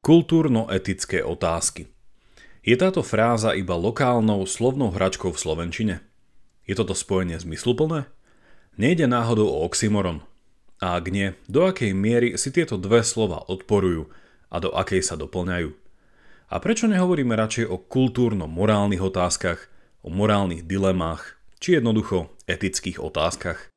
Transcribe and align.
Kultúrno-etické 0.00 1.20
otázky. 1.20 1.92
Je 2.64 2.72
táto 2.72 3.04
fráza 3.04 3.52
iba 3.52 3.76
lokálnou 3.76 4.48
slovnou 4.48 4.88
hračkou 4.88 5.28
v 5.28 5.36
Slovenčine? 5.36 6.00
Je 6.64 6.72
toto 6.72 6.96
spojenie 6.96 7.36
zmysluplné? 7.36 8.08
Nejde 8.80 9.04
náhodou 9.04 9.52
o 9.52 9.60
oxymoron? 9.60 10.24
A 10.80 10.96
ak 10.96 11.12
nie, 11.12 11.36
do 11.52 11.68
akej 11.68 11.92
miery 11.92 12.40
si 12.40 12.48
tieto 12.48 12.80
dve 12.80 13.04
slova 13.04 13.44
odporujú 13.44 14.08
a 14.48 14.56
do 14.56 14.72
akej 14.72 15.04
sa 15.04 15.20
doplňajú? 15.20 15.68
A 16.48 16.56
prečo 16.64 16.88
nehovoríme 16.88 17.36
radšej 17.36 17.68
o 17.68 17.76
kultúrno-morálnych 17.76 19.04
otázkach, 19.04 19.68
o 20.00 20.08
morálnych 20.08 20.64
dilemách, 20.64 21.36
či 21.60 21.76
jednoducho 21.76 22.32
etických 22.48 23.04
otázkach? 23.04 23.68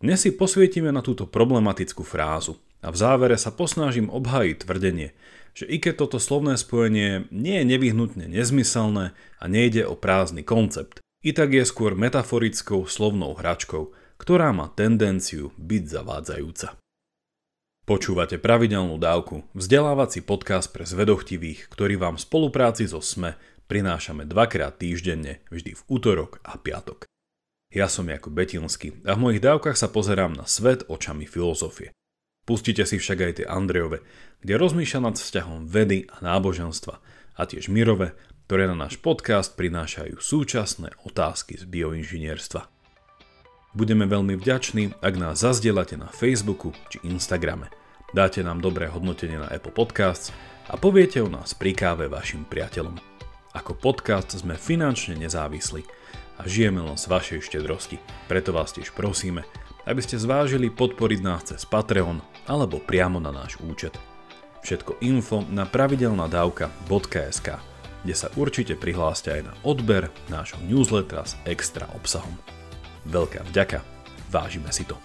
Dnes 0.00 0.24
si 0.24 0.32
posvietime 0.32 0.88
na 0.88 1.04
túto 1.04 1.28
problematickú 1.28 2.00
frázu 2.00 2.56
a 2.80 2.88
v 2.88 2.96
závere 2.96 3.36
sa 3.36 3.52
posnažím 3.52 4.08
obhájiť 4.08 4.56
tvrdenie, 4.64 5.12
že 5.56 5.64
i 5.64 5.80
keď 5.80 6.04
toto 6.04 6.20
slovné 6.20 6.60
spojenie 6.60 7.32
nie 7.32 7.64
je 7.64 7.64
nevyhnutne 7.64 8.28
nezmyselné 8.28 9.16
a 9.16 9.44
nejde 9.48 9.88
o 9.88 9.96
prázdny 9.96 10.44
koncept, 10.44 11.00
i 11.24 11.32
tak 11.32 11.56
je 11.56 11.64
skôr 11.64 11.96
metaforickou 11.96 12.84
slovnou 12.84 13.32
hračkou, 13.32 13.96
ktorá 14.20 14.52
má 14.52 14.68
tendenciu 14.76 15.56
byť 15.56 15.82
zavádzajúca. 15.88 16.76
Počúvate 17.86 18.36
pravidelnú 18.36 19.00
dávku, 19.00 19.46
vzdelávací 19.56 20.20
podcast 20.20 20.74
pre 20.74 20.84
zvedochtivých, 20.84 21.70
ktorý 21.72 21.96
vám 21.96 22.20
v 22.20 22.24
spolupráci 22.26 22.84
so 22.84 23.00
SME 23.00 23.38
prinášame 23.70 24.26
dvakrát 24.26 24.78
týždenne, 24.78 25.42
vždy 25.50 25.74
v 25.74 25.82
útorok 25.86 26.42
a 26.42 26.58
piatok. 26.58 27.06
Ja 27.70 27.90
som 27.90 28.06
Jakub 28.06 28.34
Betinský 28.34 29.02
a 29.06 29.18
v 29.18 29.22
mojich 29.22 29.42
dávkach 29.42 29.74
sa 29.78 29.90
pozerám 29.90 30.34
na 30.34 30.46
svet 30.46 30.86
očami 30.86 31.26
filozofie. 31.26 31.94
Pustite 32.46 32.86
si 32.86 33.02
však 33.02 33.18
aj 33.18 33.32
tie 33.42 33.46
Andrejove, 33.50 34.06
kde 34.38 34.54
rozmýšľa 34.54 35.00
nad 35.10 35.14
vzťahom 35.18 35.66
vedy 35.66 36.06
a 36.06 36.22
náboženstva 36.22 36.94
a 37.34 37.42
tiež 37.42 37.66
Mirove, 37.66 38.14
ktoré 38.46 38.70
na 38.70 38.78
náš 38.78 39.02
podcast 39.02 39.58
prinášajú 39.58 40.22
súčasné 40.22 40.94
otázky 41.02 41.58
z 41.58 41.66
bioinžinierstva. 41.66 42.70
Budeme 43.74 44.06
veľmi 44.06 44.38
vďační, 44.38 44.94
ak 45.02 45.14
nás 45.18 45.42
zazdielate 45.42 45.98
na 45.98 46.06
Facebooku 46.06 46.70
či 46.86 47.02
Instagrame. 47.02 47.66
Dáte 48.14 48.46
nám 48.46 48.62
dobré 48.62 48.86
hodnotenie 48.86 49.42
na 49.42 49.50
Apple 49.50 49.74
Podcasts 49.74 50.30
a 50.70 50.78
poviete 50.78 51.18
o 51.18 51.26
nás 51.26 51.50
pri 51.50 51.74
káve 51.74 52.06
vašim 52.06 52.46
priateľom. 52.46 52.94
Ako 53.58 53.74
podcast 53.74 54.30
sme 54.38 54.54
finančne 54.54 55.18
nezávislí 55.18 55.82
a 56.38 56.46
žijeme 56.46 56.78
len 56.78 56.94
z 56.94 57.10
vašej 57.10 57.42
štedrosti. 57.42 57.98
Preto 58.30 58.54
vás 58.54 58.70
tiež 58.70 58.94
prosíme, 58.94 59.42
aby 59.82 59.98
ste 59.98 60.22
zvážili 60.22 60.70
podporiť 60.70 61.20
nás 61.20 61.42
cez 61.50 61.66
Patreon 61.66 62.35
alebo 62.46 62.78
priamo 62.78 63.18
na 63.18 63.34
náš 63.34 63.58
účet. 63.62 63.94
Všetko 64.62 64.98
info 65.02 65.46
na 65.46 65.62
pravidelnadavka.sk, 65.62 67.48
kde 68.02 68.14
sa 68.14 68.28
určite 68.34 68.74
prihláste 68.74 69.30
aj 69.30 69.42
na 69.46 69.52
odber 69.62 70.10
nášho 70.26 70.58
newslettera 70.66 71.26
s 71.26 71.38
extra 71.46 71.86
obsahom. 71.94 72.34
Veľká 73.06 73.46
vďaka, 73.46 73.82
vážime 74.30 74.70
si 74.74 74.82
to. 74.82 74.98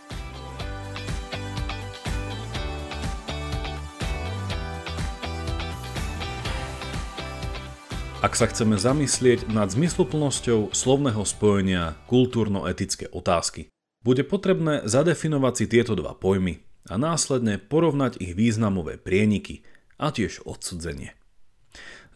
Ak 8.22 8.38
sa 8.38 8.46
chceme 8.46 8.78
zamyslieť 8.78 9.50
nad 9.50 9.74
zmysluplnosťou 9.74 10.78
slovného 10.78 11.26
spojenia 11.26 11.98
kultúrno-etické 12.06 13.10
otázky, 13.10 13.74
bude 14.06 14.22
potrebné 14.22 14.86
zadefinovať 14.86 15.54
si 15.58 15.66
tieto 15.66 15.98
dva 15.98 16.14
pojmy 16.14 16.71
a 16.92 17.00
následne 17.00 17.56
porovnať 17.56 18.20
ich 18.20 18.36
významové 18.36 19.00
prieniky 19.00 19.64
a 19.96 20.12
tiež 20.12 20.44
odsudzenie. 20.44 21.16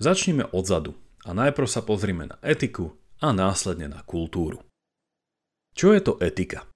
Začneme 0.03 0.51
odzadu 0.51 0.99
a 1.23 1.31
najprv 1.31 1.67
sa 1.71 1.79
pozrime 1.79 2.27
na 2.27 2.35
etiku 2.43 2.99
a 3.23 3.31
následne 3.31 3.87
na 3.87 4.03
kultúru. 4.03 4.59
Čo 5.71 5.95
je 5.95 6.01
to 6.03 6.13
etika? 6.19 6.67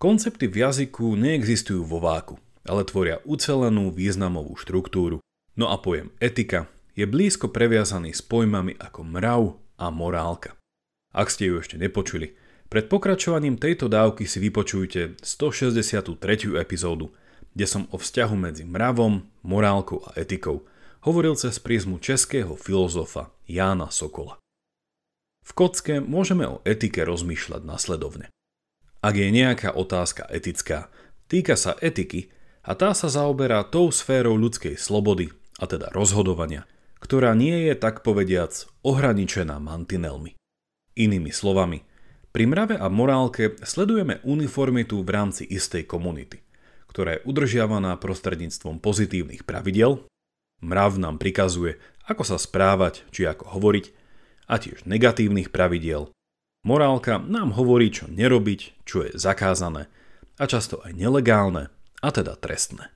Koncepty 0.00 0.48
v 0.48 0.64
jazyku 0.64 1.16
neexistujú 1.16 1.84
vo 1.84 2.00
váku, 2.00 2.40
ale 2.64 2.84
tvoria 2.88 3.20
ucelenú 3.28 3.92
významovú 3.92 4.56
štruktúru. 4.56 5.20
No 5.56 5.72
a 5.72 5.76
pojem 5.80 6.12
etika 6.20 6.68
je 6.96 7.04
blízko 7.04 7.52
previazaný 7.52 8.12
s 8.12 8.24
pojmami 8.24 8.76
ako 8.76 9.00
mrav 9.04 9.42
a 9.80 9.88
morálka. 9.92 10.56
Ak 11.16 11.32
ste 11.32 11.48
ju 11.48 11.60
ešte 11.60 11.80
nepočuli, 11.80 12.36
pred 12.66 12.86
pokračovaním 12.90 13.56
tejto 13.58 13.86
dávky 13.86 14.26
si 14.26 14.42
vypočujte 14.42 15.18
163. 15.22 16.18
epizódu, 16.58 17.14
kde 17.56 17.66
som 17.66 17.88
o 17.94 17.96
vzťahu 17.96 18.34
medzi 18.36 18.64
mravom, 18.66 19.24
morálkou 19.46 20.04
a 20.04 20.18
etikou 20.18 20.66
hovoril 21.06 21.38
cez 21.38 21.62
prízmu 21.62 22.02
českého 22.02 22.58
filozofa 22.58 23.30
Jána 23.46 23.88
Sokola. 23.94 24.42
V 25.46 25.50
kocke 25.54 26.02
môžeme 26.02 26.42
o 26.50 26.58
etike 26.66 27.06
rozmýšľať 27.06 27.62
nasledovne. 27.62 28.26
Ak 28.98 29.14
je 29.14 29.30
nejaká 29.30 29.70
otázka 29.70 30.26
etická, 30.26 30.90
týka 31.30 31.54
sa 31.54 31.78
etiky 31.78 32.34
a 32.66 32.74
tá 32.74 32.90
sa 32.90 33.06
zaoberá 33.06 33.62
tou 33.62 33.94
sférou 33.94 34.34
ľudskej 34.34 34.74
slobody, 34.74 35.30
a 35.62 35.70
teda 35.70 35.94
rozhodovania, 35.94 36.66
ktorá 36.98 37.38
nie 37.38 37.70
je 37.70 37.78
tak 37.78 38.02
povediac 38.02 38.66
ohraničená 38.82 39.62
mantinelmi. 39.62 40.34
Inými 40.98 41.30
slovami, 41.30 41.86
pri 42.36 42.44
mrave 42.44 42.76
a 42.76 42.92
morálke 42.92 43.56
sledujeme 43.64 44.20
uniformitu 44.20 45.00
v 45.00 45.08
rámci 45.08 45.48
istej 45.48 45.88
komunity, 45.88 46.44
ktorá 46.84 47.16
je 47.16 47.24
udržiavaná 47.24 47.96
prostredníctvom 47.96 48.76
pozitívnych 48.76 49.48
pravidel, 49.48 50.04
mrav 50.60 51.00
nám 51.00 51.16
prikazuje, 51.16 51.80
ako 52.04 52.28
sa 52.28 52.36
správať 52.36 53.08
či 53.08 53.24
ako 53.24 53.56
hovoriť, 53.56 53.88
a 54.52 54.60
tiež 54.60 54.84
negatívnych 54.84 55.48
pravidiel. 55.48 56.12
Morálka 56.60 57.16
nám 57.24 57.56
hovorí, 57.56 57.88
čo 57.88 58.04
nerobiť, 58.04 58.84
čo 58.84 59.08
je 59.08 59.16
zakázané 59.16 59.88
a 60.36 60.44
často 60.44 60.84
aj 60.84 60.92
nelegálne, 60.92 61.72
a 62.04 62.08
teda 62.12 62.36
trestné. 62.36 62.92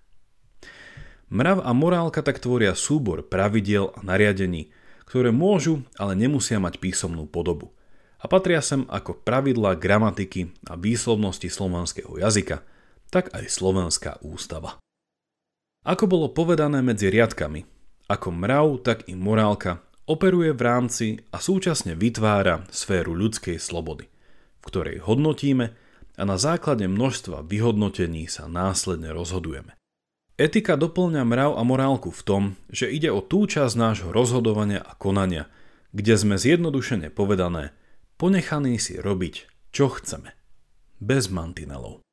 Mrav 1.32 1.64
a 1.64 1.72
morálka 1.72 2.20
tak 2.20 2.44
tvoria 2.44 2.76
súbor 2.76 3.24
pravidiel 3.24 3.88
a 3.96 4.04
nariadení, 4.04 4.68
ktoré 5.08 5.32
môžu, 5.32 5.88
ale 5.96 6.12
nemusia 6.12 6.60
mať 6.60 6.76
písomnú 6.76 7.24
podobu 7.24 7.72
a 8.20 8.24
patria 8.28 8.60
sem 8.60 8.84
ako 8.86 9.16
pravidla 9.24 9.80
gramatiky 9.80 10.52
a 10.68 10.76
výslovnosti 10.76 11.48
slovanského 11.48 12.20
jazyka, 12.20 12.60
tak 13.08 13.32
aj 13.32 13.48
slovenská 13.48 14.20
ústava. 14.20 14.76
Ako 15.80 16.04
bolo 16.04 16.28
povedané 16.28 16.84
medzi 16.84 17.08
riadkami, 17.08 17.64
ako 18.12 18.28
mrav, 18.36 18.66
tak 18.84 19.08
i 19.08 19.16
morálka 19.16 19.80
operuje 20.04 20.52
v 20.52 20.62
rámci 20.62 21.06
a 21.32 21.40
súčasne 21.40 21.96
vytvára 21.96 22.68
sféru 22.68 23.16
ľudskej 23.16 23.56
slobody, 23.56 24.10
v 24.60 24.64
ktorej 24.68 25.06
hodnotíme 25.06 25.72
a 26.20 26.22
na 26.28 26.36
základe 26.36 26.84
množstva 26.84 27.48
vyhodnotení 27.48 28.28
sa 28.28 28.44
následne 28.44 29.14
rozhodujeme. 29.16 29.72
Etika 30.36 30.76
doplňa 30.76 31.22
mrav 31.24 31.50
a 31.56 31.62
morálku 31.64 32.12
v 32.12 32.22
tom, 32.24 32.42
že 32.68 32.92
ide 32.92 33.08
o 33.08 33.24
tú 33.24 33.48
časť 33.48 33.74
nášho 33.76 34.10
rozhodovania 34.12 34.84
a 34.84 34.92
konania, 34.96 35.48
kde 35.96 36.16
sme 36.16 36.36
zjednodušene 36.36 37.08
povedané 37.08 37.72
ponechaní 38.20 38.76
si 38.76 39.00
robiť, 39.00 39.48
čo 39.72 39.88
chceme. 39.88 40.36
Bez 41.00 41.32
mantinelov. 41.32 42.04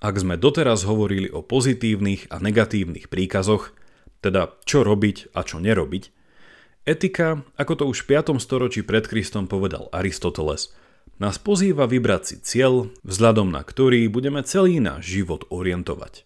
Ak 0.00 0.16
sme 0.16 0.40
doteraz 0.40 0.88
hovorili 0.88 1.28
o 1.28 1.44
pozitívnych 1.44 2.32
a 2.32 2.40
negatívnych 2.40 3.12
príkazoch, 3.12 3.76
teda 4.24 4.56
čo 4.64 4.80
robiť 4.80 5.36
a 5.36 5.44
čo 5.44 5.60
nerobiť, 5.60 6.08
etika, 6.88 7.44
ako 7.60 7.72
to 7.76 7.84
už 7.92 8.08
v 8.08 8.24
5. 8.24 8.40
storočí 8.40 8.80
pred 8.80 9.04
Kristom 9.04 9.52
povedal 9.52 9.92
Aristoteles, 9.92 10.72
nás 11.20 11.36
pozýva 11.36 11.84
vybrať 11.84 12.22
si 12.24 12.36
cieľ, 12.40 12.88
vzhľadom 13.04 13.52
na 13.52 13.60
ktorý 13.60 14.08
budeme 14.08 14.40
celý 14.40 14.80
náš 14.80 15.12
život 15.12 15.44
orientovať. 15.52 16.24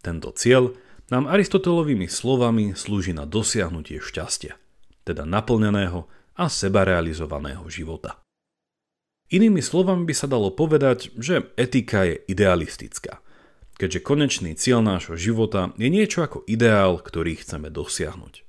Tento 0.00 0.32
cieľ 0.32 0.72
nám 1.12 1.28
Aristotelovými 1.28 2.08
slovami 2.08 2.72
slúži 2.72 3.12
na 3.12 3.28
dosiahnutie 3.28 4.00
šťastia, 4.00 4.56
teda 5.04 5.28
naplneného 5.28 6.08
a 6.34 6.50
sebarealizovaného 6.50 7.62
života. 7.70 8.23
Inými 9.32 9.64
slovami 9.64 10.04
by 10.04 10.14
sa 10.16 10.28
dalo 10.28 10.52
povedať, 10.52 11.12
že 11.16 11.48
etika 11.56 12.04
je 12.04 12.20
idealistická, 12.28 13.24
keďže 13.80 14.04
konečný 14.04 14.52
cieľ 14.52 14.84
nášho 14.84 15.16
života 15.16 15.72
je 15.80 15.88
niečo 15.88 16.24
ako 16.24 16.44
ideál, 16.44 17.00
ktorý 17.00 17.40
chceme 17.40 17.72
dosiahnuť. 17.72 18.44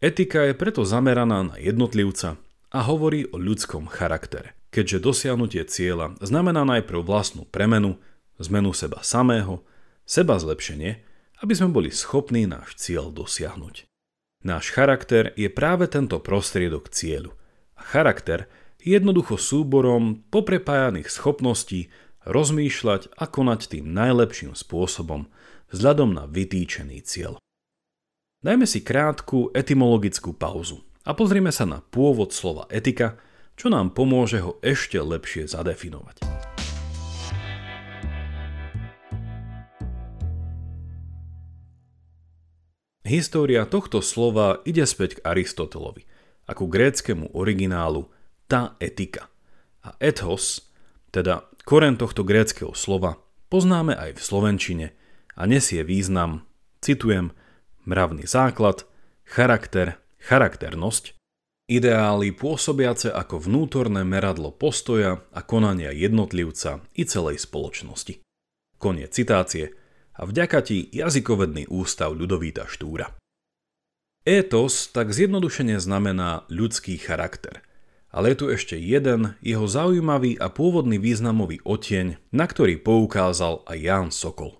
Etika 0.00 0.48
je 0.48 0.54
preto 0.56 0.84
zameraná 0.84 1.44
na 1.44 1.56
jednotlivca 1.60 2.40
a 2.72 2.78
hovorí 2.84 3.28
o 3.32 3.36
ľudskom 3.36 3.88
charaktere, 3.88 4.56
keďže 4.72 5.04
dosiahnutie 5.04 5.64
cieľa 5.68 6.16
znamená 6.24 6.64
najprv 6.64 7.00
vlastnú 7.04 7.48
premenu, 7.48 7.96
zmenu 8.40 8.76
seba 8.76 9.00
samého 9.00 9.64
seba 10.06 10.38
zlepšenie, 10.38 11.02
aby 11.42 11.52
sme 11.52 11.74
boli 11.74 11.90
schopní 11.92 12.48
náš 12.48 12.78
cieľ 12.78 13.12
dosiahnuť. 13.12 13.84
Náš 14.46 14.70
charakter 14.70 15.34
je 15.34 15.50
práve 15.50 15.90
tento 15.90 16.22
prostriedok 16.22 16.88
cieľu. 16.88 17.34
A 17.76 17.82
charakter 17.82 18.46
jednoducho 18.86 19.34
súborom 19.34 20.22
poprepájaných 20.30 21.10
schopností 21.10 21.90
rozmýšľať 22.22 23.18
a 23.18 23.26
konať 23.26 23.60
tým 23.74 23.90
najlepším 23.90 24.54
spôsobom 24.54 25.26
vzhľadom 25.74 26.14
na 26.14 26.30
vytýčený 26.30 27.02
cieľ. 27.02 27.42
Dajme 28.46 28.62
si 28.62 28.86
krátku 28.86 29.50
etymologickú 29.50 30.30
pauzu 30.38 30.86
a 31.02 31.10
pozrime 31.18 31.50
sa 31.50 31.66
na 31.66 31.82
pôvod 31.82 32.30
slova 32.30 32.70
etika, 32.70 33.18
čo 33.58 33.66
nám 33.66 33.90
pomôže 33.90 34.38
ho 34.38 34.62
ešte 34.62 35.02
lepšie 35.02 35.50
zadefinovať. 35.50 36.22
História 43.06 43.62
tohto 43.66 44.02
slova 44.02 44.62
ide 44.66 44.82
späť 44.82 45.18
k 45.18 45.30
Aristotelovi 45.30 46.02
a 46.46 46.58
ku 46.58 46.66
gréckému 46.66 47.34
originálu 47.38 48.10
tá 48.46 48.78
etika. 48.82 49.30
A 49.86 49.94
ethos, 50.02 50.70
teda 51.14 51.46
koren 51.66 51.98
tohto 51.98 52.26
gréckého 52.26 52.74
slova, 52.74 53.18
poznáme 53.50 53.94
aj 53.94 54.18
v 54.18 54.22
slovenčine 54.22 54.86
a 55.38 55.42
nesie 55.46 55.82
význam, 55.86 56.46
citujem, 56.82 57.34
mravný 57.86 58.26
základ, 58.26 58.86
charakter, 59.26 59.98
charakternosť, 60.22 61.14
ideály 61.66 62.30
pôsobiace 62.30 63.10
ako 63.10 63.42
vnútorné 63.42 64.06
meradlo 64.06 64.54
postoja 64.54 65.26
a 65.34 65.40
konania 65.42 65.90
jednotlivca 65.90 66.86
i 66.94 67.02
celej 67.02 67.42
spoločnosti. 67.42 68.22
Koniec 68.78 69.10
citácie 69.10 69.74
a 70.16 70.22
vďaka 70.24 70.58
ti 70.62 70.86
jazykovedný 70.94 71.68
ústav 71.68 72.14
Ľudovíta 72.14 72.70
Štúra. 72.70 73.10
Étos 74.26 74.90
tak 74.90 75.14
zjednodušene 75.14 75.78
znamená 75.78 76.46
ľudský 76.50 76.98
charakter. 76.98 77.65
Ale 78.16 78.32
je 78.32 78.40
tu 78.40 78.46
ešte 78.48 78.80
jeden, 78.80 79.36
jeho 79.44 79.68
zaujímavý 79.68 80.40
a 80.40 80.48
pôvodný 80.48 80.96
významový 80.96 81.60
oteň, 81.68 82.16
na 82.32 82.48
ktorý 82.48 82.80
poukázal 82.80 83.68
aj 83.68 83.76
Ján 83.76 84.08
Sokol. 84.08 84.56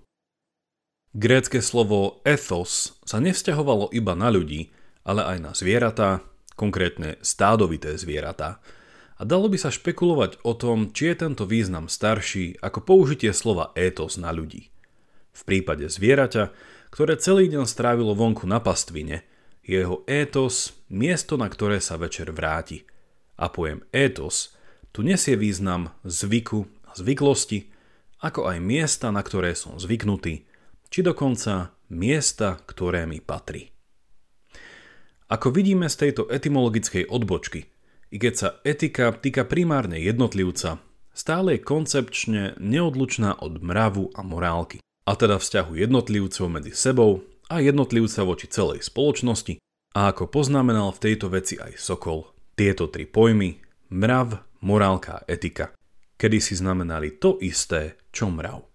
Grécke 1.17 1.65
slovo 1.65 2.21
ethos 2.21 3.01
sa 3.01 3.17
nevzťahovalo 3.17 3.89
iba 3.97 4.13
na 4.13 4.29
ľudí, 4.29 4.69
ale 5.01 5.25
aj 5.25 5.37
na 5.41 5.51
zvieratá, 5.57 6.21
konkrétne 6.53 7.17
stádovité 7.25 7.97
zvieratá. 7.97 8.61
A 9.17 9.25
dalo 9.25 9.49
by 9.49 9.57
sa 9.57 9.73
špekulovať 9.73 10.45
o 10.45 10.53
tom, 10.53 10.93
či 10.93 11.09
je 11.09 11.25
tento 11.25 11.49
význam 11.49 11.89
starší 11.89 12.61
ako 12.61 12.85
použitie 12.85 13.33
slova 13.33 13.73
étos 13.73 14.21
na 14.21 14.29
ľudí. 14.29 14.69
V 15.33 15.41
prípade 15.49 15.89
zvieraťa, 15.89 16.53
ktoré 16.93 17.17
celý 17.17 17.49
deň 17.49 17.65
strávilo 17.65 18.13
vonku 18.13 18.45
na 18.45 18.61
pastvine, 18.61 19.25
je 19.65 19.81
jeho 19.81 20.05
étos 20.05 20.77
miesto, 20.93 21.41
na 21.41 21.49
ktoré 21.49 21.81
sa 21.81 21.97
večer 21.97 22.29
vráti. 22.29 22.85
A 23.37 23.47
pojem 23.53 23.85
étos 23.93 24.57
tu 24.91 25.05
nesie 25.05 25.37
význam 25.37 25.93
zvyku 26.01 26.65
a 26.89 26.97
zvyklosti, 26.97 27.69
ako 28.17 28.49
aj 28.49 28.57
miesta, 28.57 29.13
na 29.13 29.21
ktoré 29.21 29.53
som 29.53 29.77
zvyknutý, 29.77 30.49
či 30.89 30.99
dokonca 31.05 31.77
miesta, 31.93 32.57
ktoré 32.65 33.05
mi 33.05 33.21
patrí. 33.21 33.69
Ako 35.27 35.51
vidíme 35.51 35.91
z 35.91 36.07
tejto 36.07 36.25
etymologickej 36.31 37.11
odbočky, 37.11 37.67
i 38.07 38.15
keď 38.15 38.33
sa 38.33 38.49
etika 38.63 39.11
týka 39.11 39.43
primárne 39.43 39.99
jednotlivca, 39.99 40.79
stále 41.11 41.59
je 41.59 41.67
koncepčne 41.67 42.55
neodlučná 42.55 43.35
od 43.43 43.59
mravu 43.59 44.15
a 44.15 44.23
morálky, 44.23 44.79
a 45.03 45.11
teda 45.19 45.39
vzťahu 45.39 45.75
jednotlivcov 45.75 46.45
medzi 46.47 46.71
sebou 46.71 47.27
a 47.51 47.59
jednotlivca 47.59 48.23
voči 48.23 48.47
celej 48.47 48.87
spoločnosti, 48.87 49.59
a 49.95 50.15
ako 50.15 50.31
poznamenal 50.31 50.95
v 50.95 51.01
tejto 51.03 51.27
veci 51.27 51.59
aj 51.59 51.75
Sokol, 51.75 52.36
tieto 52.57 52.89
tri 52.89 53.05
pojmy, 53.05 53.61
mrav, 53.93 54.41
morálka 54.65 55.21
a 55.21 55.25
etika, 55.29 55.77
kedy 56.17 56.41
si 56.41 56.57
znamenali 56.57 57.21
to 57.21 57.37
isté, 57.37 58.01
čo 58.09 58.33
mrav. 58.33 58.65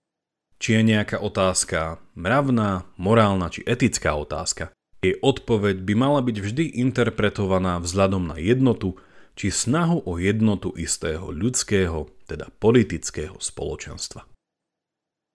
Či 0.63 0.79
je 0.79 0.83
nejaká 0.95 1.19
otázka 1.19 1.99
mravná, 2.15 2.87
morálna 2.95 3.51
či 3.51 3.67
etická 3.67 4.15
otázka, 4.15 4.71
jej 5.03 5.19
odpoveď 5.19 5.83
by 5.83 5.95
mala 5.99 6.23
byť 6.23 6.37
vždy 6.39 6.65
interpretovaná 6.79 7.83
vzhľadom 7.83 8.31
na 8.31 8.39
jednotu 8.39 8.95
či 9.35 9.51
snahu 9.51 10.07
o 10.07 10.23
jednotu 10.23 10.71
istého 10.79 11.35
ľudského, 11.35 12.07
teda 12.31 12.55
politického 12.63 13.35
spoločenstva. 13.43 14.23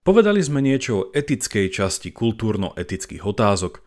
Povedali 0.08 0.40
sme 0.40 0.64
niečo 0.64 0.92
o 0.96 1.08
etickej 1.12 1.68
časti 1.68 2.16
kultúrno-etických 2.16 3.28
otázok 3.28 3.84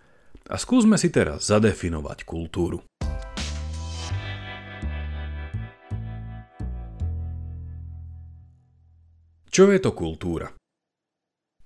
a 0.52 0.60
skúsme 0.60 1.00
si 1.00 1.08
teraz 1.08 1.48
zadefinovať 1.48 2.28
kultúru. 2.28 2.84
Čo 9.50 9.66
je 9.74 9.82
to 9.82 9.90
kultúra? 9.90 10.54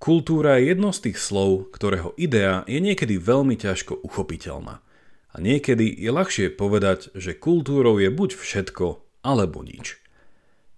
Kultúra 0.01 0.57
je 0.57 0.73
jedno 0.73 0.89
z 0.89 1.05
tých 1.05 1.21
slov, 1.21 1.69
ktorého 1.69 2.17
idea 2.17 2.65
je 2.65 2.81
niekedy 2.81 3.21
veľmi 3.21 3.61
ťažko 3.61 4.01
uchopiteľná. 4.01 4.81
A 5.29 5.37
niekedy 5.37 5.93
je 5.93 6.09
ľahšie 6.09 6.49
povedať, 6.57 7.13
že 7.13 7.37
kultúrou 7.37 8.01
je 8.01 8.09
buď 8.09 8.41
všetko, 8.41 9.05
alebo 9.21 9.61
nič. 9.61 10.01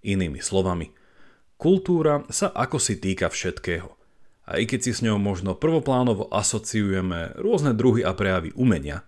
Inými 0.02 0.42
slovami, 0.42 0.90
kultúra 1.54 2.26
sa 2.26 2.50
ako 2.50 2.82
si 2.82 2.98
týka 2.98 3.30
všetkého. 3.30 3.94
A 4.50 4.58
i 4.58 4.66
keď 4.66 4.90
si 4.90 4.90
s 4.90 5.02
ňou 5.06 5.22
možno 5.22 5.54
prvoplánovo 5.54 6.26
asociujeme 6.34 7.38
rôzne 7.38 7.70
druhy 7.70 8.02
a 8.02 8.18
prejavy 8.18 8.50
umenia, 8.58 9.06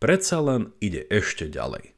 predsa 0.00 0.40
len 0.40 0.72
ide 0.80 1.04
ešte 1.12 1.44
ďalej. 1.44 1.92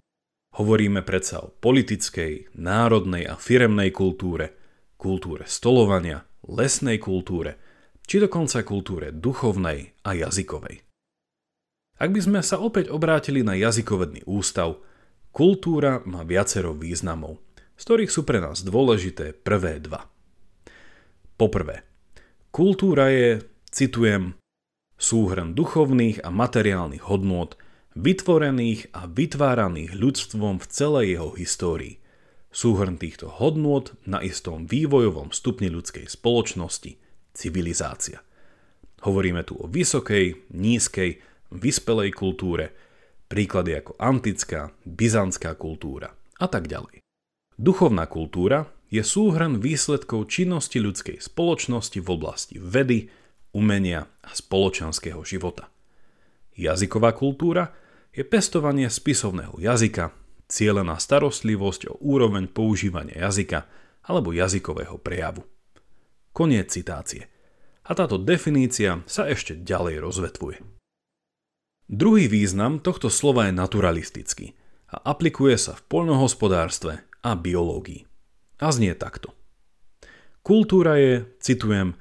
Hovoríme 0.58 1.06
predsa 1.06 1.38
o 1.46 1.54
politickej, 1.54 2.50
národnej 2.58 3.30
a 3.30 3.38
firemnej 3.38 3.94
kultúre, 3.94 4.58
kultúre 5.00 5.48
stolovania, 5.48 6.28
lesnej 6.44 7.00
kultúre, 7.00 7.56
či 8.04 8.20
dokonca 8.20 8.60
kultúre 8.60 9.16
duchovnej 9.16 9.96
a 10.04 10.12
jazykovej. 10.12 10.84
Ak 11.96 12.12
by 12.12 12.20
sme 12.20 12.40
sa 12.44 12.60
opäť 12.60 12.92
obrátili 12.92 13.40
na 13.40 13.56
jazykovedný 13.56 14.28
ústav, 14.28 14.76
kultúra 15.32 16.04
má 16.04 16.20
viacero 16.28 16.76
významov, 16.76 17.40
z 17.80 17.82
ktorých 17.88 18.12
sú 18.12 18.28
pre 18.28 18.44
nás 18.44 18.60
dôležité 18.60 19.32
prvé 19.32 19.80
dva. 19.80 20.04
Poprvé, 21.40 21.88
kultúra 22.52 23.08
je, 23.08 23.40
citujem, 23.72 24.36
súhrn 25.00 25.56
duchovných 25.56 26.20
a 26.20 26.28
materiálnych 26.28 27.08
hodnôt, 27.08 27.56
vytvorených 27.96 28.92
a 28.92 29.08
vytváraných 29.08 29.96
ľudstvom 29.96 30.60
v 30.60 30.66
celej 30.68 31.06
jeho 31.16 31.30
histórii– 31.40 31.96
súhrn 32.50 32.98
týchto 32.98 33.30
hodnôt 33.30 33.94
na 34.04 34.18
istom 34.20 34.66
vývojovom 34.66 35.30
stupni 35.30 35.70
ľudskej 35.70 36.10
spoločnosti, 36.10 36.98
civilizácia. 37.30 38.20
Hovoríme 39.06 39.46
tu 39.46 39.56
o 39.56 39.70
vysokej, 39.70 40.52
nízkej, 40.52 41.22
vyspelej 41.54 42.10
kultúre, 42.12 42.74
príklady 43.30 43.78
ako 43.78 43.96
antická, 43.96 44.74
byzantská 44.84 45.54
kultúra 45.56 46.10
a 46.36 46.46
tak 46.50 46.66
ďalej. 46.66 47.00
Duchovná 47.56 48.04
kultúra 48.10 48.66
je 48.90 49.00
súhrn 49.06 49.62
výsledkov 49.62 50.26
činnosti 50.26 50.82
ľudskej 50.82 51.22
spoločnosti 51.22 51.98
v 52.02 52.08
oblasti 52.10 52.58
vedy, 52.58 53.06
umenia 53.54 54.06
a 54.22 54.30
spoločenského 54.34 55.22
života. 55.22 55.70
Jazyková 56.58 57.14
kultúra 57.14 57.70
je 58.10 58.26
pestovanie 58.26 58.90
spisovného 58.90 59.54
jazyka, 59.58 60.10
cielená 60.50 60.98
starostlivosť 60.98 61.94
o 61.94 61.94
úroveň 62.02 62.50
používania 62.50 63.30
jazyka 63.30 63.70
alebo 64.04 64.34
jazykového 64.34 64.98
prejavu. 64.98 65.46
Koniec 66.34 66.74
citácie. 66.74 67.30
A 67.86 67.94
táto 67.94 68.18
definícia 68.18 69.02
sa 69.06 69.30
ešte 69.30 69.54
ďalej 69.54 70.02
rozvetvuje. 70.02 70.58
Druhý 71.90 72.30
význam 72.30 72.78
tohto 72.78 73.10
slova 73.10 73.50
je 73.50 73.54
naturalistický 73.54 74.54
a 74.94 75.10
aplikuje 75.10 75.58
sa 75.58 75.74
v 75.74 75.82
poľnohospodárstve 75.90 77.02
a 77.22 77.30
biológii. 77.34 78.06
A 78.62 78.70
znie 78.70 78.94
takto. 78.94 79.34
Kultúra 80.46 80.96
je, 81.02 81.26
citujem, 81.42 81.98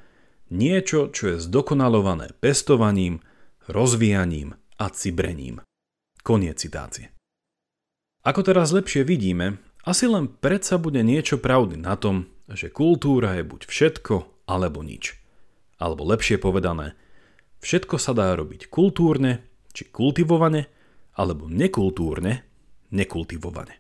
niečo, 0.54 1.10
čo 1.10 1.34
je 1.34 1.42
zdokonalované 1.42 2.38
pestovaním, 2.38 3.22
rozvíjaním 3.66 4.54
a 4.78 4.94
cibrením. 4.94 5.62
Koniec 6.22 6.62
citácie. 6.62 7.19
Ako 8.28 8.44
teraz 8.44 8.76
lepšie 8.76 9.08
vidíme, 9.08 9.64
asi 9.88 10.04
len 10.04 10.28
predsa 10.28 10.76
bude 10.76 11.00
niečo 11.00 11.40
pravdy 11.40 11.80
na 11.80 11.96
tom, 11.96 12.28
že 12.52 12.68
kultúra 12.68 13.40
je 13.40 13.48
buď 13.48 13.62
všetko 13.64 14.46
alebo 14.50 14.84
nič. 14.84 15.16
Alebo 15.80 16.04
lepšie 16.04 16.36
povedané, 16.36 17.00
všetko 17.64 17.96
sa 17.96 18.12
dá 18.12 18.36
robiť 18.36 18.68
kultúrne 18.68 19.48
či 19.72 19.88
kultivovane, 19.88 20.68
alebo 21.16 21.48
nekultúrne, 21.48 22.44
nekultivovane. 22.92 23.80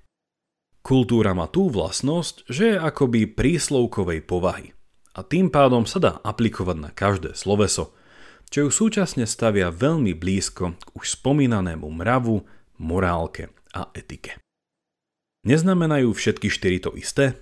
Kultúra 0.79 1.35
má 1.35 1.51
tú 1.51 1.67
vlastnosť, 1.67 2.47
že 2.47 2.75
je 2.75 2.77
akoby 2.79 3.27
príslovkovej 3.27 4.23
povahy 4.23 4.71
a 5.11 5.19
tým 5.27 5.51
pádom 5.51 5.83
sa 5.83 5.99
dá 5.99 6.13
aplikovať 6.23 6.77
na 6.79 6.91
každé 6.95 7.35
sloveso, 7.35 7.91
čo 8.47 8.65
ju 8.65 8.69
súčasne 8.71 9.27
stavia 9.27 9.69
veľmi 9.69 10.15
blízko 10.15 10.79
k 10.79 10.89
už 10.95 11.19
spomínanému 11.19 11.85
mravu, 11.91 12.47
morálke 12.79 13.51
a 13.75 13.89
etike. 13.93 14.37
Neznamenajú 15.47 16.11
všetky 16.11 16.51
štyri 16.51 16.83
to 16.83 16.93
isté? 16.97 17.39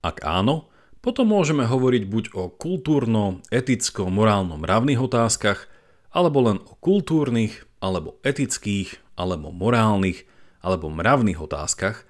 Ak 0.00 0.24
áno, 0.24 0.72
potom 1.04 1.28
môžeme 1.28 1.68
hovoriť 1.68 2.04
buď 2.08 2.24
o 2.36 2.48
kultúrno, 2.52 3.44
eticko, 3.52 4.08
morálno 4.08 4.56
mravných 4.56 5.00
otázkach, 5.00 5.68
alebo 6.12 6.44
len 6.44 6.58
o 6.60 6.76
kultúrnych, 6.76 7.68
alebo 7.80 8.20
etických, 8.24 9.00
alebo 9.16 9.52
morálnych, 9.52 10.24
alebo 10.60 10.92
mravných 10.92 11.40
otázkach 11.40 12.04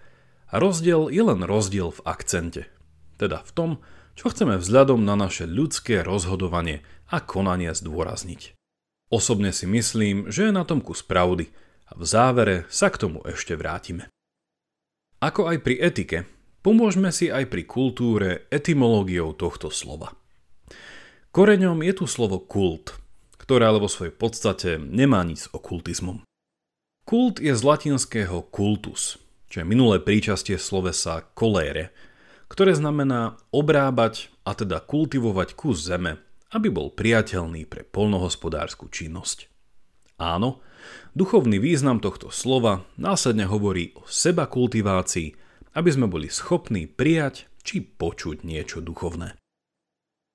a 0.51 0.59
rozdiel 0.59 1.11
je 1.11 1.23
len 1.23 1.47
rozdiel 1.47 1.95
v 1.95 2.01
akcente. 2.03 2.67
Teda 3.15 3.43
v 3.47 3.51
tom, 3.55 3.71
čo 4.21 4.29
chceme 4.29 4.61
vzhľadom 4.61 5.01
na 5.01 5.17
naše 5.17 5.49
ľudské 5.49 6.05
rozhodovanie 6.05 6.85
a 7.09 7.25
konanie 7.25 7.73
zdôrazniť. 7.73 8.53
Osobne 9.09 9.57
si 9.57 9.65
myslím, 9.65 10.29
že 10.29 10.53
je 10.53 10.53
na 10.53 10.69
tom 10.69 10.85
kus 10.85 11.01
pravdy 11.01 11.49
a 11.89 11.97
v 11.97 12.05
závere 12.05 12.57
sa 12.69 12.93
k 12.93 13.01
tomu 13.01 13.25
ešte 13.25 13.57
vrátime. 13.57 14.13
Ako 15.25 15.49
aj 15.49 15.65
pri 15.65 15.81
etike, 15.81 16.19
Pomôžme 16.61 17.09
si 17.09 17.33
aj 17.33 17.49
pri 17.49 17.65
kultúre 17.65 18.45
etymológiou 18.53 19.33
tohto 19.33 19.73
slova. 19.73 20.13
Koreňom 21.33 21.81
je 21.81 21.93
tu 21.97 22.05
slovo 22.05 22.37
kult, 22.37 23.01
ktoré 23.41 23.65
ale 23.65 23.81
vo 23.81 23.89
svojej 23.89 24.13
podstate 24.13 24.77
nemá 24.77 25.25
nic 25.25 25.49
s 25.49 25.53
okultizmom. 25.57 26.21
Kult 27.09 27.41
je 27.41 27.57
z 27.57 27.63
latinského 27.65 28.45
kultus, 28.53 29.17
čo 29.49 29.65
je 29.65 29.67
minulé 29.67 30.05
príčastie 30.05 30.61
slovesa 30.61 31.25
kolére, 31.33 31.97
ktoré 32.51 32.75
znamená 32.75 33.39
obrábať 33.55 34.35
a 34.43 34.59
teda 34.59 34.83
kultivovať 34.83 35.55
kus 35.55 35.87
zeme, 35.87 36.19
aby 36.51 36.69
bol 36.69 36.91
priateľný 36.91 37.65
pre 37.71 37.87
polnohospodárskú 37.87 38.91
činnosť. 38.91 39.47
Áno, 40.19 40.61
duchovný 41.15 41.63
význam 41.63 42.03
tohto 42.03 42.35
slova 42.35 42.83
následne 42.99 43.47
hovorí 43.47 43.95
o 43.95 44.05
seba 44.11 44.51
kultivácii 44.51 45.51
aby 45.75 45.91
sme 45.91 46.11
boli 46.11 46.27
schopní 46.27 46.91
prijať 46.91 47.47
či 47.63 47.85
počuť 47.85 48.43
niečo 48.43 48.83
duchovné. 48.83 49.39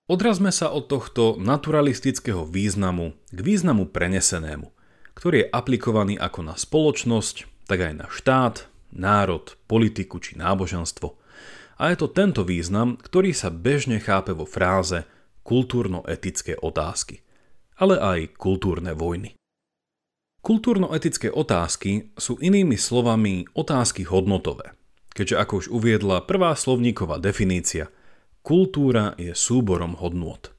Odrazme 0.05 0.53
sa 0.53 0.69
od 0.69 0.85
tohto 0.85 1.33
naturalistického 1.41 2.45
významu 2.45 3.17
k 3.33 3.39
významu 3.41 3.89
prenesenému, 3.89 4.69
ktorý 5.17 5.35
je 5.41 5.49
aplikovaný 5.49 6.15
ako 6.21 6.45
na 6.45 6.53
spoločnosť, 6.53 7.65
tak 7.65 7.79
aj 7.81 7.93
na 8.05 8.07
štát, 8.13 8.69
národ, 8.93 9.57
politiku 9.65 10.21
či 10.21 10.37
náboženstvo. 10.37 11.17
A 11.75 11.91
je 11.91 11.97
to 11.99 12.07
tento 12.07 12.47
význam, 12.47 12.95
ktorý 12.95 13.35
sa 13.35 13.51
bežne 13.51 13.99
chápe 13.99 14.31
vo 14.31 14.47
fráze 14.47 15.03
kultúrno-etické 15.43 16.55
otázky, 16.57 17.21
ale 17.75 17.99
aj 17.99 18.19
kultúrne 18.39 18.95
vojny. 18.95 19.35
Kultúrno-etické 20.39 21.33
otázky 21.33 22.13
sú 22.15 22.37
inými 22.37 22.77
slovami 22.77 23.49
otázky 23.57 24.05
hodnotové, 24.05 24.77
keďže 25.11 25.35
ako 25.41 25.53
už 25.57 25.67
uviedla 25.73 26.23
prvá 26.23 26.53
slovníková 26.53 27.17
definícia, 27.17 27.89
kultúra 28.45 29.17
je 29.17 29.33
súborom 29.33 29.97
hodnôt. 29.97 30.53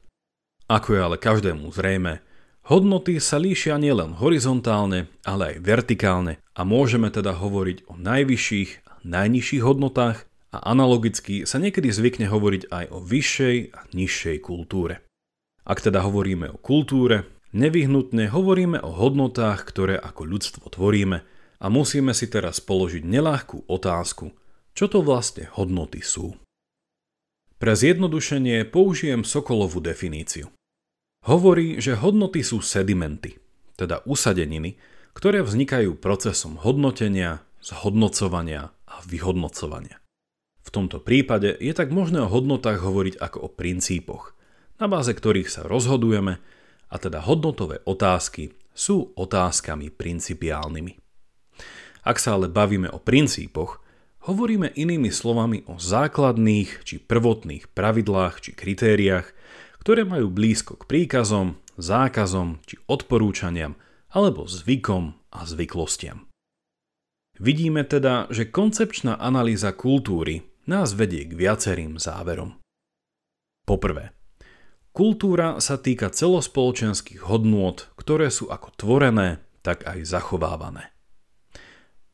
Ako 0.66 0.99
je 0.99 1.00
ale 1.00 1.16
každému 1.23 1.70
zrejme, 1.70 2.18
hodnoty 2.66 3.23
sa 3.23 3.38
líšia 3.38 3.78
nielen 3.78 4.18
horizontálne, 4.18 5.06
ale 5.23 5.54
aj 5.54 5.62
vertikálne 5.62 6.42
a 6.58 6.66
môžeme 6.66 7.06
teda 7.14 7.38
hovoriť 7.38 7.87
o 7.87 7.94
najvyšších 7.94 8.70
a 8.90 8.92
najnižších 9.06 9.62
hodnotách 9.62 10.26
a 10.55 10.71
analogicky 10.71 11.49
sa 11.49 11.59
niekedy 11.59 11.91
zvykne 11.91 12.31
hovoriť 12.31 12.71
aj 12.71 12.85
o 12.93 12.99
vyššej 13.03 13.57
a 13.75 13.81
nižšej 13.91 14.37
kultúre. 14.45 15.03
Ak 15.67 15.83
teda 15.83 16.07
hovoríme 16.07 16.55
o 16.55 16.59
kultúre, 16.59 17.26
nevyhnutne 17.50 18.31
hovoríme 18.31 18.79
o 18.83 18.91
hodnotách, 18.95 19.67
ktoré 19.67 19.99
ako 19.99 20.23
ľudstvo 20.23 20.65
tvoríme 20.71 21.19
a 21.57 21.67
musíme 21.67 22.15
si 22.15 22.31
teraz 22.31 22.62
položiť 22.62 23.03
neľahkú 23.03 23.67
otázku– 23.67 24.31
čo 24.76 24.93
to 24.93 25.00
vlastne 25.00 25.49
hodnoty 25.57 26.05
sú? 26.05 26.37
Pre 27.57 27.73
zjednodušenie 27.73 28.69
použijem 28.69 29.25
Sokolovú 29.25 29.81
definíciu. 29.81 30.53
Hovorí, 31.25 31.81
že 31.81 31.97
hodnoty 31.97 32.45
sú 32.45 32.61
sedimenty, 32.61 33.41
teda 33.81 34.05
usadeniny, 34.05 34.76
ktoré 35.17 35.41
vznikajú 35.41 35.97
procesom 35.97 36.61
hodnotenia, 36.61 37.41
zhodnocovania 37.65 38.76
a 38.85 39.00
vyhodnocovania. 39.09 39.97
V 40.66 40.75
tomto 40.75 40.99
prípade 40.99 41.54
je 41.62 41.70
tak 41.70 41.94
možné 41.94 42.26
o 42.26 42.28
hodnotách 42.28 42.82
hovoriť 42.82 43.23
ako 43.23 43.38
o 43.46 43.49
princípoch, 43.49 44.35
na 44.82 44.90
báze 44.90 45.14
ktorých 45.14 45.46
sa 45.46 45.62
rozhodujeme, 45.64 46.42
a 46.87 46.96
teda 46.99 47.23
hodnotové 47.23 47.82
otázky 47.87 48.54
sú 48.75 49.14
otázkami 49.14 49.94
principiálnymi. 49.94 50.99
Ak 52.06 52.18
sa 52.23 52.38
ale 52.38 52.46
bavíme 52.46 52.87
o 52.90 53.02
princípoch, 53.02 53.87
Hovoríme 54.26 54.75
inými 54.75 55.14
slovami 55.14 55.62
o 55.70 55.78
základných 55.78 56.82
či 56.82 56.99
prvotných 56.99 57.70
pravidlách 57.70 58.42
či 58.42 58.50
kritériách, 58.58 59.30
ktoré 59.78 60.02
majú 60.02 60.35
blízko 60.35 60.82
k 60.82 60.90
príkazom, 60.90 61.62
zákazom 61.78 62.58
či 62.66 62.75
odporúčaniam 62.90 63.78
alebo 64.11 64.50
zvykom 64.50 65.14
a 65.30 65.46
zvyklostiam. 65.46 66.26
Vidíme 67.38 67.87
teda, 67.87 68.26
že 68.35 68.50
koncepčná 68.50 69.14
analýza 69.14 69.70
kultúry 69.70 70.42
nás 70.70 70.94
vedie 70.94 71.26
k 71.26 71.35
viacerým 71.35 71.99
záverom. 71.99 72.58
Poprvé, 73.66 74.14
kultúra 74.94 75.58
sa 75.58 75.78
týka 75.80 76.11
celospoločenských 76.12 77.26
hodnôt, 77.26 77.82
ktoré 77.99 78.30
sú 78.30 78.50
ako 78.50 78.70
tvorené, 78.78 79.42
tak 79.66 79.82
aj 79.87 80.06
zachovávané. 80.06 80.94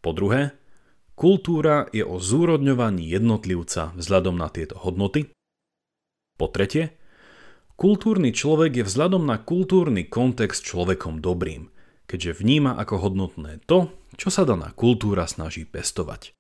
Po 0.01 0.17
druhé, 0.17 0.57
Kultúra 1.13 1.93
je 1.93 2.03
o 2.03 2.17
zúrodňovaní 2.17 3.05
jednotlivca 3.05 3.93
vzhľadom 3.95 4.35
na 4.41 4.49
tieto 4.49 4.81
hodnoty. 4.81 5.29
Po 6.35 6.49
tretie, 6.49 6.97
kultúrny 7.77 8.33
človek 8.33 8.81
je 8.81 8.85
vzhľadom 8.89 9.29
na 9.29 9.37
kultúrny 9.37 10.09
kontext 10.09 10.65
človekom 10.65 11.21
dobrým, 11.21 11.69
keďže 12.09 12.41
vníma 12.41 12.75
ako 12.81 13.07
hodnotné 13.07 13.61
to, 13.69 13.93
čo 14.17 14.33
sa 14.33 14.49
daná 14.49 14.73
kultúra 14.73 15.29
snaží 15.29 15.69
pestovať. 15.69 16.33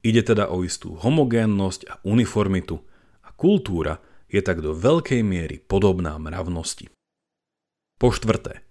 Ide 0.00 0.22
teda 0.32 0.48
o 0.48 0.64
istú 0.64 0.96
homogénnosť 0.96 1.80
a 1.88 1.94
uniformitu 2.08 2.80
a 3.26 3.34
kultúra 3.36 4.00
je 4.30 4.40
tak 4.40 4.64
do 4.64 4.72
veľkej 4.72 5.20
miery 5.20 5.60
podobná 5.60 6.16
mravnosti. 6.16 6.88
Po 8.00 8.08
štvrté, 8.08 8.64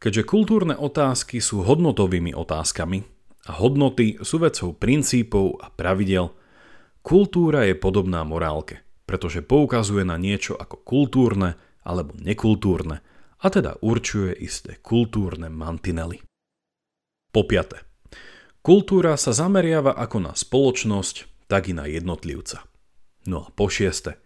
keďže 0.00 0.22
kultúrne 0.24 0.72
otázky 0.78 1.42
sú 1.44 1.60
hodnotovými 1.66 2.32
otázkami, 2.32 3.04
a 3.48 3.56
hodnoty 3.56 4.20
sú 4.20 4.38
vecou 4.38 4.76
princípov 4.76 5.58
a 5.64 5.72
pravidel, 5.72 6.30
kultúra 7.00 7.64
je 7.64 7.74
podobná 7.74 8.20
morálke, 8.22 8.84
pretože 9.08 9.40
poukazuje 9.40 10.04
na 10.04 10.20
niečo 10.20 10.54
ako 10.60 10.84
kultúrne 10.84 11.56
alebo 11.80 12.12
nekultúrne 12.20 13.00
a 13.40 13.46
teda 13.48 13.80
určuje 13.80 14.36
isté 14.36 14.76
kultúrne 14.84 15.48
mantinely. 15.48 16.20
Po 17.32 17.48
piate. 17.48 17.89
Kultúra 18.60 19.16
sa 19.16 19.32
zameriava 19.32 19.96
ako 19.96 20.20
na 20.20 20.32
spoločnosť, 20.36 21.48
tak 21.48 21.72
i 21.72 21.74
na 21.74 21.88
jednotlivca. 21.88 22.68
No 23.24 23.48
a 23.48 23.52
po 23.56 23.72
šieste. 23.72 24.20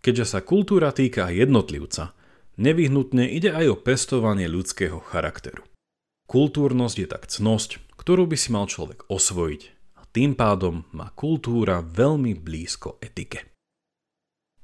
Keďže 0.00 0.24
sa 0.24 0.40
kultúra 0.40 0.96
týka 0.96 1.28
jednotlivca, 1.28 2.16
nevyhnutne 2.56 3.28
ide 3.28 3.52
aj 3.52 3.66
o 3.68 3.76
pestovanie 3.76 4.48
ľudského 4.48 5.04
charakteru. 5.04 5.60
Kultúrnosť 6.24 6.96
je 6.96 7.08
tak 7.08 7.28
cnosť, 7.28 7.84
ktorú 8.00 8.24
by 8.24 8.36
si 8.40 8.48
mal 8.48 8.64
človek 8.64 9.04
osvojiť 9.12 9.62
a 10.00 10.08
tým 10.08 10.32
pádom 10.32 10.88
má 10.96 11.12
kultúra 11.12 11.84
veľmi 11.84 12.32
blízko 12.32 12.96
etike. 13.04 13.44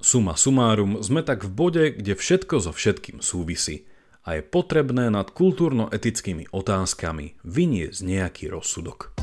Suma 0.01 0.41
sumárum 0.41 1.05
sme 1.05 1.21
tak 1.21 1.45
v 1.45 1.53
bode, 1.53 1.85
kde 2.01 2.17
všetko 2.17 2.65
so 2.65 2.73
všetkým 2.73 3.21
súvisí 3.21 3.85
a 4.23 4.39
je 4.39 4.43
potrebné 4.47 5.11
nad 5.11 5.27
kultúrno-etickými 5.31 6.55
otázkami 6.55 7.43
vyniesť 7.43 7.99
nejaký 8.07 8.45
rozsudok. 8.55 9.15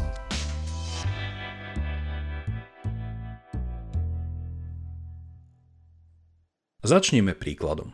Začneme 6.80 7.36
príkladom. 7.36 7.92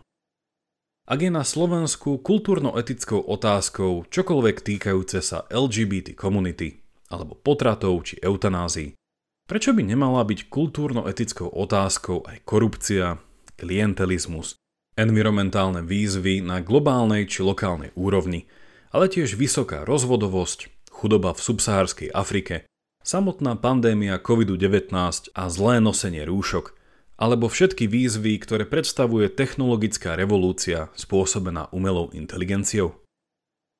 Ak 1.05 1.21
je 1.21 1.29
na 1.29 1.45
Slovensku 1.45 2.17
kultúrno-etickou 2.21 3.21
otázkou 3.29 4.09
čokoľvek 4.09 4.57
týkajúce 4.61 5.21
sa 5.21 5.45
LGBT 5.53 6.17
komunity, 6.17 6.81
alebo 7.13 7.37
potratov 7.37 8.01
či 8.09 8.17
eutanázii, 8.17 8.97
prečo 9.45 9.73
by 9.77 9.85
nemala 9.85 10.25
byť 10.25 10.49
kultúrno-etickou 10.49 11.53
otázkou 11.53 12.25
aj 12.25 12.41
korupcia, 12.41 13.21
klientelizmus, 13.57 14.57
environmentálne 14.95 15.83
výzvy 15.83 16.43
na 16.43 16.59
globálnej 16.59 17.27
či 17.27 17.43
lokálnej 17.43 17.91
úrovni, 17.95 18.47
ale 18.91 19.11
tiež 19.11 19.35
vysoká 19.35 19.83
rozvodovosť, 19.83 20.91
chudoba 20.91 21.35
v 21.35 21.43
subsahárskej 21.43 22.09
Afrike, 22.15 22.67
samotná 23.03 23.59
pandémia 23.59 24.19
COVID-19 24.19 24.95
a 25.35 25.43
zlé 25.47 25.83
nosenie 25.83 26.23
rúšok– 26.23 26.71
alebo 27.15 27.47
všetky 27.47 27.87
výzvy, 27.87 28.35
ktoré 28.43 28.67
predstavuje 28.67 29.31
technologická 29.31 30.19
revolúcia 30.19 30.91
spôsobená 30.99 31.71
umelou 31.71 32.11
inteligenciou? 32.11 32.99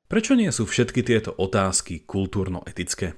Prečo 0.08 0.40
nie 0.40 0.48
sú 0.56 0.64
všetky 0.64 1.04
tieto 1.04 1.36
otázky 1.36 2.08
kultúrno-etické? 2.08 3.18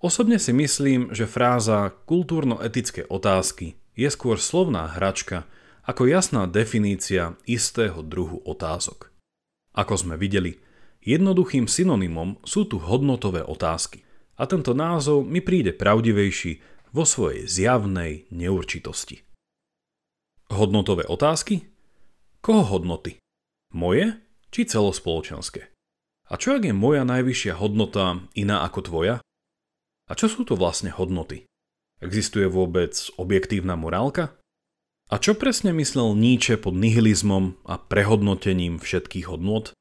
Osobne 0.00 0.40
si 0.40 0.56
myslím, 0.56 1.12
že 1.12 1.28
fráza 1.28 1.92
kultúrno-etické 2.08 3.04
otázky 3.04 3.76
je 3.92 4.08
skôr 4.08 4.40
slovná 4.40 4.88
hračka 4.88 5.44
ako 5.86 6.08
jasná 6.08 6.44
definícia 6.44 7.38
istého 7.48 8.04
druhu 8.04 8.44
otázok. 8.44 9.10
Ako 9.72 9.96
sme 9.96 10.18
videli, 10.18 10.58
jednoduchým 11.04 11.70
synonymom 11.70 12.42
sú 12.44 12.66
tu 12.66 12.82
hodnotové 12.82 13.40
otázky 13.46 14.02
a 14.36 14.48
tento 14.48 14.72
názov 14.72 15.24
mi 15.24 15.40
príde 15.44 15.76
pravdivejší 15.76 16.60
vo 16.90 17.06
svojej 17.06 17.46
zjavnej 17.46 18.26
neurčitosti. 18.34 19.22
Hodnotové 20.50 21.06
otázky? 21.06 21.70
Koho 22.42 22.66
hodnoty? 22.66 23.22
Moje 23.70 24.18
či 24.50 24.66
celospoločenské? 24.66 25.70
A 26.30 26.34
čo 26.34 26.58
ak 26.58 26.66
je 26.66 26.74
moja 26.74 27.06
najvyššia 27.06 27.58
hodnota 27.58 28.26
iná 28.34 28.66
ako 28.66 28.80
tvoja? 28.82 29.16
A 30.10 30.12
čo 30.18 30.26
sú 30.26 30.42
to 30.42 30.58
vlastne 30.58 30.90
hodnoty? 30.90 31.46
Existuje 32.02 32.50
vôbec 32.50 32.96
objektívna 33.14 33.78
morálka? 33.78 34.39
A 35.10 35.18
čo 35.18 35.34
presne 35.34 35.74
myslel 35.74 36.14
Nietzsche 36.14 36.54
pod 36.54 36.78
nihilizmom 36.78 37.58
a 37.66 37.82
prehodnotením 37.82 38.78
všetkých 38.78 39.26
hodnot? 39.26 39.74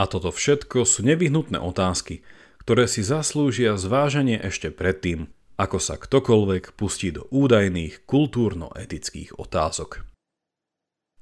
A 0.00 0.08
toto 0.08 0.32
všetko 0.32 0.88
sú 0.88 1.04
nevyhnutné 1.04 1.60
otázky, 1.60 2.24
ktoré 2.64 2.88
si 2.88 3.04
zaslúžia 3.04 3.76
zváženie 3.76 4.40
ešte 4.40 4.72
predtým, 4.72 5.28
ako 5.60 5.76
sa 5.76 6.00
ktokoľvek 6.00 6.72
pustí 6.72 7.12
do 7.12 7.28
údajných 7.28 8.08
kultúrno-etických 8.08 9.36
otázok. 9.36 10.08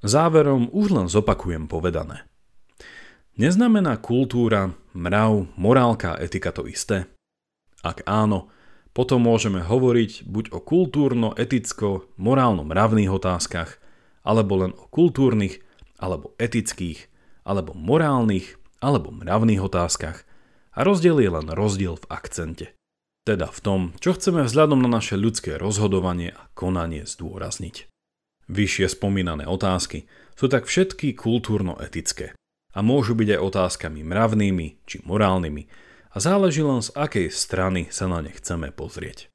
Záverom 0.07 0.71
už 0.71 0.95
len 0.95 1.07
zopakujem 1.11 1.67
povedané. 1.67 2.23
Neznamená 3.35 3.99
kultúra, 3.99 4.79
mrav, 4.95 5.51
morálka 5.59 6.15
a 6.15 6.21
etika 6.23 6.55
to 6.55 6.71
isté? 6.71 7.11
Ak 7.83 8.07
áno, 8.07 8.55
potom 8.93 9.25
môžeme 9.25 9.65
hovoriť 9.65 10.29
buď 10.29 10.53
o 10.53 10.61
kultúrno-eticko-morálno-mravných 10.61 13.13
otázkach, 13.13 13.81
alebo 14.23 14.57
len 14.65 14.73
o 14.77 14.87
kultúrnych, 14.93 15.61
alebo 15.97 16.37
etických, 16.37 17.09
alebo 17.43 17.75
morálnych, 17.75 18.63
alebo 18.83 19.15
mravných 19.15 19.63
otázkach 19.63 20.27
a 20.75 20.83
rozdiel 20.83 21.23
je 21.23 21.31
len 21.31 21.47
rozdiel 21.53 21.97
v 21.97 22.07
akcente. 22.11 22.67
Teda 23.23 23.47
v 23.47 23.61
tom, 23.63 23.81
čo 24.03 24.19
chceme 24.19 24.43
vzhľadom 24.43 24.83
na 24.83 24.99
naše 24.99 25.15
ľudské 25.15 25.55
rozhodovanie 25.55 26.35
a 26.35 26.51
konanie 26.59 27.07
zdôrazniť. 27.07 27.87
Vyššie 28.51 28.99
spomínané 28.99 29.47
otázky 29.47 30.11
sú 30.35 30.51
tak 30.51 30.67
všetky 30.67 31.15
kultúrno-etické 31.15 32.35
a 32.75 32.79
môžu 32.83 33.15
byť 33.15 33.39
aj 33.39 33.45
otázkami 33.47 34.03
mravnými 34.03 34.83
či 34.83 34.99
morálnymi 35.07 35.63
a 36.13 36.17
záleží 36.21 36.61
len 36.61 36.85
z 36.85 36.93
akej 36.93 37.33
strany 37.33 37.89
sa 37.89 38.05
na 38.05 38.21
ne 38.21 38.33
chceme 38.33 38.69
pozrieť. 38.69 39.33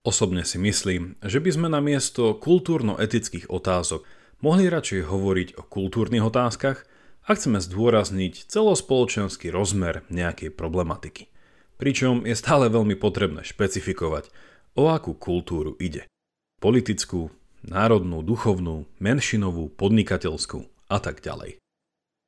Osobne 0.00 0.48
si 0.48 0.56
myslím, 0.56 1.16
že 1.20 1.40
by 1.44 1.50
sme 1.52 1.68
na 1.68 1.80
miesto 1.84 2.32
kultúrno-etických 2.36 3.52
otázok 3.52 4.04
mohli 4.40 4.68
radšej 4.72 5.08
hovoriť 5.08 5.48
o 5.60 5.62
kultúrnych 5.64 6.24
otázkach, 6.24 6.88
ak 7.28 7.36
chceme 7.36 7.60
zdôrazniť 7.60 8.48
celospoločenský 8.48 9.52
rozmer 9.52 10.04
nejakej 10.08 10.56
problematiky. 10.56 11.28
Pričom 11.76 12.24
je 12.24 12.36
stále 12.36 12.72
veľmi 12.72 12.96
potrebné 12.96 13.44
špecifikovať, 13.44 14.32
o 14.76 14.88
akú 14.88 15.16
kultúru 15.16 15.76
ide. 15.76 16.08
Politickú, 16.60 17.32
národnú, 17.64 18.24
duchovnú, 18.24 18.88
menšinovú, 19.00 19.72
podnikateľskú 19.76 20.64
a 20.88 20.96
tak 21.00 21.20
ďalej. 21.20 21.60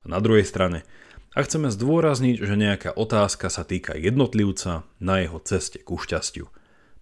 Na 0.05 0.19
druhej 0.21 0.45
strane, 0.45 0.85
ak 1.33 1.49
chceme 1.49 1.73
zdôrazniť, 1.73 2.45
že 2.45 2.55
nejaká 2.61 2.91
otázka 2.93 3.49
sa 3.49 3.65
týka 3.65 3.97
jednotlivca 3.97 4.85
na 5.01 5.25
jeho 5.25 5.41
ceste 5.41 5.81
ku 5.81 5.97
šťastiu, 5.97 6.49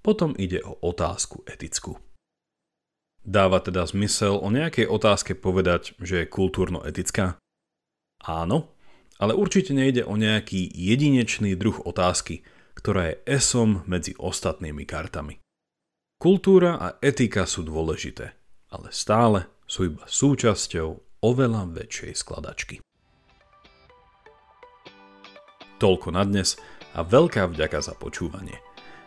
potom 0.06 0.38
ide 0.38 0.62
o 0.62 0.78
otázku 0.80 1.42
etickú. 1.50 1.99
Dáva 3.20 3.60
teda 3.60 3.84
zmysel 3.84 4.40
o 4.40 4.49
nejakej 4.49 4.88
otázke 4.88 5.37
povedať, 5.37 5.92
že 6.00 6.25
je 6.25 6.32
kultúrno-etická? 6.32 7.36
Áno, 8.25 8.73
ale 9.21 9.36
určite 9.36 9.76
nejde 9.76 10.08
o 10.08 10.16
nejaký 10.16 10.73
jedinečný 10.73 11.52
druh 11.52 11.76
otázky, 11.84 12.40
ktorá 12.73 13.12
je 13.12 13.21
esom 13.28 13.84
medzi 13.84 14.16
ostatnými 14.16 14.88
kartami. 14.88 15.36
Kultúra 16.16 16.80
a 16.80 16.88
etika 17.04 17.45
sú 17.45 17.64
dôležité, 17.64 18.32
ale 18.73 18.88
stále 18.88 19.52
sú 19.69 19.93
iba 19.93 20.04
súčasťou 20.08 21.21
oveľa 21.21 21.69
väčšej 21.69 22.12
skladačky. 22.16 22.76
Toľko 25.80 26.12
na 26.12 26.28
dnes 26.28 26.60
a 26.93 27.00
veľká 27.00 27.49
vďaka 27.49 27.80
za 27.80 27.97
počúvanie. 27.97 28.60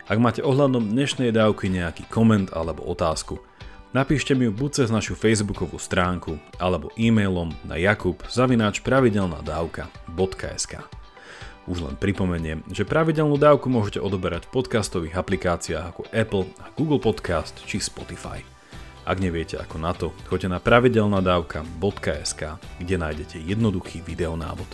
Ak 0.10 0.18
máte 0.18 0.42
ohľadom 0.42 0.90
dnešnej 0.90 1.30
dávky 1.30 1.70
nejaký 1.70 2.10
koment 2.10 2.50
alebo 2.50 2.82
otázku, 2.90 3.38
napíšte 3.94 4.34
mi 4.34 4.50
ju 4.50 4.54
buď 4.58 4.82
cez 4.82 4.90
našu 4.90 5.14
facebookovú 5.14 5.78
stránku 5.78 6.42
alebo 6.58 6.90
e-mailom 6.98 7.54
na 7.62 7.78
jakub.pravidelnadavka.sk 7.78 10.74
Už 11.70 11.78
len 11.78 11.94
pripomeniem, 11.94 12.66
že 12.74 12.90
pravidelnú 12.90 13.38
dávku 13.38 13.70
môžete 13.70 14.02
odoberať 14.02 14.50
v 14.50 14.58
podcastových 14.58 15.14
aplikáciách 15.14 15.94
ako 15.94 16.10
Apple 16.10 16.50
Google 16.74 16.98
Podcast 16.98 17.54
či 17.70 17.78
Spotify. 17.78 18.42
Ak 19.06 19.22
neviete 19.22 19.62
ako 19.62 19.78
na 19.78 19.94
to, 19.94 20.10
choďte 20.26 20.50
na 20.50 20.58
pravidelnadavka.sk, 20.58 22.42
kde 22.82 22.96
nájdete 22.98 23.46
jednoduchý 23.46 24.02
videonávod. 24.02 24.74